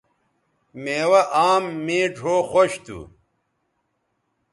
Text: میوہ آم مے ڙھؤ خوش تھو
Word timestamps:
میوہ 0.83 1.21
آم 1.47 1.63
مے 1.85 1.99
ڙھؤ 2.15 2.35
خوش 2.49 2.71
تھو 2.85 2.99